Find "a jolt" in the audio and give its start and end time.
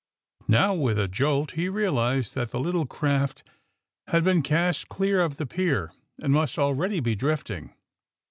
0.97-1.51